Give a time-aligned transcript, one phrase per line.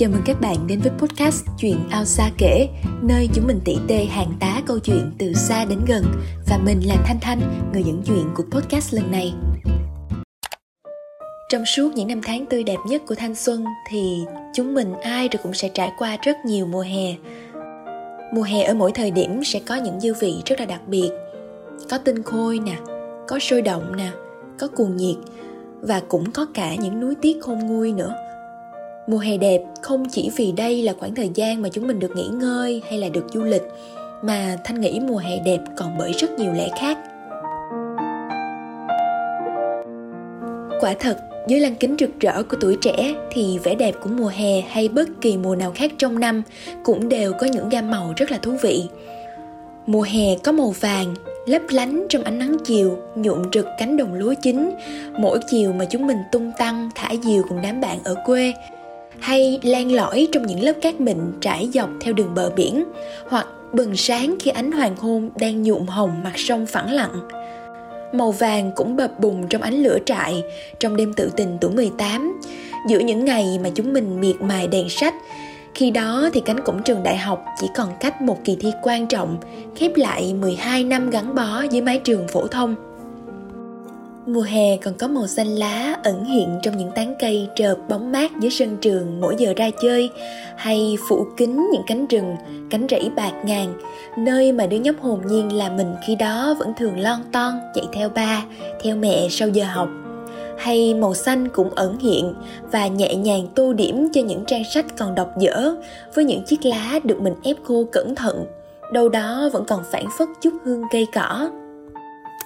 [0.00, 2.68] Chào mừng các bạn đến với podcast Chuyện ao xa kể
[3.02, 6.04] Nơi chúng mình tỉ tê hàng tá câu chuyện từ xa đến gần.
[6.48, 9.34] Và mình là Thanh Thanh, người dẫn chuyện của podcast lần này.
[11.48, 14.20] Trong suốt những năm tháng tươi đẹp nhất của thanh xuân Thì
[14.54, 17.14] chúng mình ai rồi cũng sẽ trải qua rất nhiều mùa hè.
[18.34, 21.10] Mùa hè ở mỗi thời điểm sẽ có những dư vị rất là đặc biệt.
[21.90, 22.76] Có tinh khôi nè,
[23.28, 24.10] có sôi động nè,
[24.58, 25.16] có cuồng nhiệt
[25.80, 28.29] Và cũng có cả những núi tiếc khôn nguôi nữa
[29.10, 32.16] mùa hè đẹp không chỉ vì đây là khoảng thời gian mà chúng mình được
[32.16, 33.62] nghỉ ngơi hay là được du lịch,
[34.22, 36.98] mà thanh nghĩ mùa hè đẹp còn bởi rất nhiều lẽ khác.
[40.80, 41.18] Quả thật,
[41.48, 44.88] dưới lăng kính rực rỡ của tuổi trẻ thì vẻ đẹp của mùa hè hay
[44.88, 46.42] bất kỳ mùa nào khác trong năm
[46.84, 48.84] cũng đều có những gam màu rất là thú vị.
[49.86, 51.14] Mùa hè có màu vàng,
[51.46, 54.70] lấp lánh trong ánh nắng chiều, nhuộm rực cánh đồng lúa chín,
[55.18, 58.52] mỗi chiều mà chúng mình tung tăng thả diều cùng đám bạn ở quê
[59.20, 62.84] hay len lỏi trong những lớp cát mịn trải dọc theo đường bờ biển,
[63.28, 67.28] hoặc bừng sáng khi ánh hoàng hôn đang nhuộm hồng mặt sông phẳng lặng.
[68.12, 70.42] Màu vàng cũng bập bùng trong ánh lửa trại,
[70.78, 72.40] trong đêm tự tình tuổi 18
[72.88, 75.14] giữa những ngày mà chúng mình miệt mài đèn sách
[75.74, 79.06] khi đó thì cánh cổng trường đại học chỉ còn cách một kỳ thi quan
[79.06, 79.36] trọng,
[79.76, 82.89] khép lại 12 năm gắn bó với mái trường phổ thông.
[84.26, 88.12] Mùa hè còn có màu xanh lá ẩn hiện trong những tán cây trợp bóng
[88.12, 90.10] mát dưới sân trường mỗi giờ ra chơi
[90.56, 92.36] hay phủ kín những cánh rừng,
[92.70, 93.74] cánh rẫy bạc ngàn,
[94.18, 97.84] nơi mà đứa nhóc hồn nhiên là mình khi đó vẫn thường lon ton chạy
[97.92, 98.44] theo ba,
[98.82, 99.88] theo mẹ sau giờ học.
[100.58, 102.34] Hay màu xanh cũng ẩn hiện
[102.72, 105.74] và nhẹ nhàng tô điểm cho những trang sách còn đọc dở
[106.14, 108.46] với những chiếc lá được mình ép khô cẩn thận,
[108.92, 111.50] đâu đó vẫn còn phản phất chút hương cây cỏ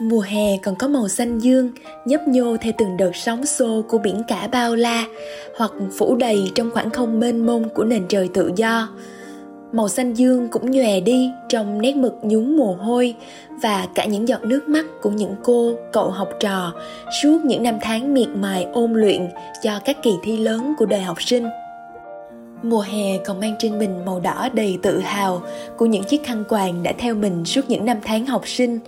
[0.00, 1.70] Mùa hè còn có màu xanh dương,
[2.04, 5.04] nhấp nhô theo từng đợt sóng xô của biển cả bao la,
[5.56, 8.88] hoặc phủ đầy trong khoảng không mênh mông của nền trời tự do.
[9.72, 13.14] Màu xanh dương cũng nhòe đi trong nét mực nhúng mồ hôi
[13.62, 16.72] và cả những giọt nước mắt của những cô, cậu học trò
[17.22, 19.28] suốt những năm tháng miệt mài ôn luyện
[19.62, 21.46] cho các kỳ thi lớn của đời học sinh.
[22.64, 25.42] Mùa hè còn mang trên mình màu đỏ đầy tự hào
[25.76, 28.78] của những chiếc khăn quàng đã theo mình suốt những năm tháng học sinh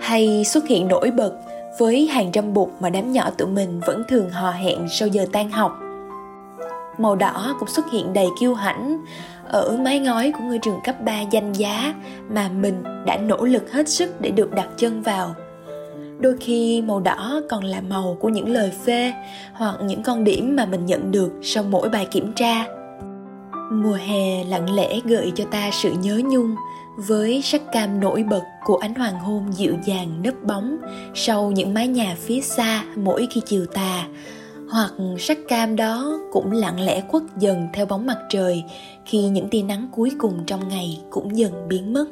[0.00, 1.32] hay xuất hiện nổi bật
[1.78, 5.26] với hàng trăm bụt mà đám nhỏ tụi mình vẫn thường hò hẹn sau giờ
[5.32, 5.78] tan học.
[6.98, 9.04] Màu đỏ cũng xuất hiện đầy kiêu hãnh
[9.44, 11.94] ở mái ngói của ngôi trường cấp 3 danh giá
[12.30, 15.34] mà mình đã nỗ lực hết sức để được đặt chân vào.
[16.18, 19.12] Đôi khi màu đỏ còn là màu của những lời phê
[19.52, 22.77] hoặc những con điểm mà mình nhận được sau mỗi bài kiểm tra
[23.70, 26.54] mùa hè lặng lẽ gợi cho ta sự nhớ nhung
[26.96, 30.76] với sắc cam nổi bật của ánh hoàng hôn dịu dàng nấp bóng
[31.14, 34.06] sau những mái nhà phía xa mỗi khi chiều tà.
[34.70, 38.64] Hoặc sắc cam đó cũng lặng lẽ khuất dần theo bóng mặt trời
[39.04, 42.06] khi những tia nắng cuối cùng trong ngày cũng dần biến mất.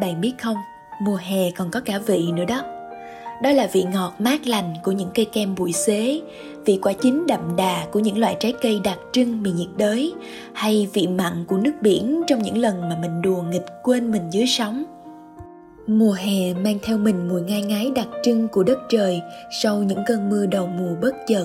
[0.00, 0.56] Bạn biết không,
[1.02, 2.71] mùa hè còn có cả vị nữa đó
[3.42, 6.20] đó là vị ngọt mát lành của những cây kem bụi xế,
[6.64, 10.12] vị quả chín đậm đà của những loại trái cây đặc trưng miền nhiệt đới,
[10.52, 14.22] hay vị mặn của nước biển trong những lần mà mình đùa nghịch quên mình
[14.30, 14.84] dưới sóng.
[15.86, 19.20] Mùa hè mang theo mình mùi ngai ngái đặc trưng của đất trời
[19.62, 21.44] sau những cơn mưa đầu mùa bất chợt.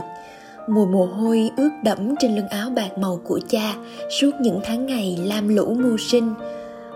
[0.69, 3.75] Mùi mồ hôi ướt đẫm trên lưng áo bạc màu của cha
[4.21, 6.33] suốt những tháng ngày lam lũ mưu sinh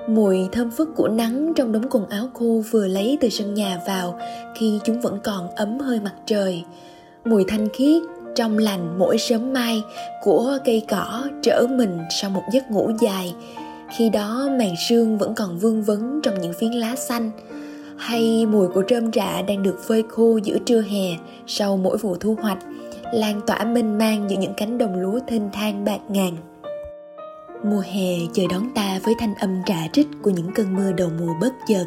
[0.08, 3.80] mùi thơm phức của nắng trong đống quần áo khô vừa lấy từ sân nhà
[3.88, 4.20] vào,
[4.56, 6.64] khi chúng vẫn còn ấm hơi mặt trời.
[7.26, 8.02] Mùi thanh khiết
[8.36, 9.82] trong lành mỗi sớm mai
[10.24, 13.36] của cây cỏ trở mình sau một giấc ngủ dài.
[13.98, 17.32] Khi đó màn sương vẫn còn vương vấn trong những phiến lá xanh.
[17.98, 21.18] Hay mùi của rơm rạ đang được phơi khô giữa trưa hè
[21.48, 22.58] sau mỗi vụ thu hoạch,
[23.14, 26.38] lan tỏa mênh mang giữa những cánh đồng lúa thênh thang bạc ngàn.
[27.64, 31.10] Mùa hè chờ đón ta với thanh âm rạ rích của những cơn mưa đầu
[31.20, 31.86] mùa bất chợt,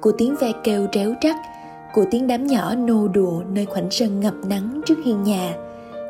[0.00, 1.36] của tiếng ve kêu réo rắt,
[1.92, 5.54] của tiếng đám nhỏ nô đùa nơi khoảnh sân ngập nắng trước hiên nhà,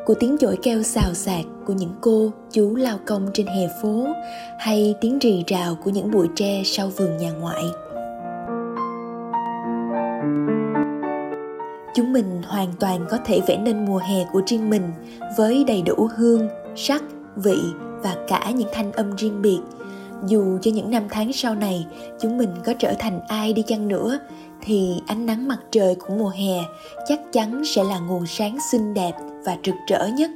[0.05, 4.07] của tiếng chổi keo xào xạc của những cô chú lao công trên hè phố
[4.59, 7.63] hay tiếng rì rào của những bụi tre sau vườn nhà ngoại.
[11.95, 14.91] Chúng mình hoàn toàn có thể vẽ nên mùa hè của riêng mình
[15.37, 17.03] với đầy đủ hương, sắc,
[17.35, 17.57] vị
[18.05, 19.59] và cả những thanh âm riêng biệt.
[20.27, 21.85] Dù cho những năm tháng sau này,
[22.21, 24.19] chúng mình có trở thành ai đi chăng nữa,
[24.61, 26.63] thì ánh nắng mặt trời của mùa hè
[27.07, 29.11] chắc chắn sẽ là nguồn sáng xinh đẹp
[29.45, 30.31] và rực rỡ nhất.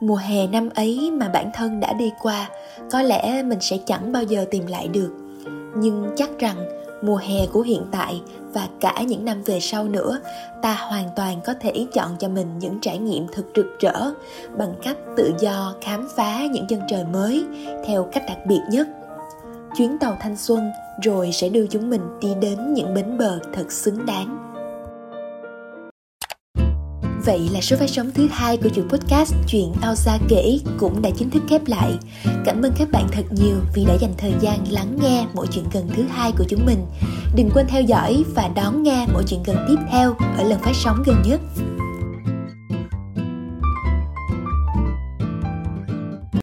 [0.00, 2.48] Mùa hè năm ấy mà bản thân đã đi qua,
[2.90, 5.10] có lẽ mình sẽ chẳng bao giờ tìm lại được.
[5.76, 6.56] Nhưng chắc rằng
[7.06, 8.22] mùa hè của hiện tại
[8.52, 10.18] và cả những năm về sau nữa,
[10.62, 14.12] ta hoàn toàn có thể chọn cho mình những trải nghiệm thật rực rỡ
[14.58, 17.44] bằng cách tự do khám phá những chân trời mới
[17.86, 18.88] theo cách đặc biệt nhất.
[19.78, 20.70] Chuyến tàu thanh xuân
[21.02, 24.55] rồi sẽ đưa chúng mình đi đến những bến bờ thật xứng đáng.
[27.26, 31.02] Vậy là số phát sóng thứ hai của chuỗi podcast Chuyện ao xa kể cũng
[31.02, 31.92] đã chính thức khép lại.
[32.44, 35.64] Cảm ơn các bạn thật nhiều vì đã dành thời gian lắng nghe mỗi chuyện
[35.72, 36.86] gần thứ hai của chúng mình.
[37.36, 40.72] Đừng quên theo dõi và đón nghe mỗi chuyện gần tiếp theo ở lần phát
[40.74, 41.40] sóng gần nhất.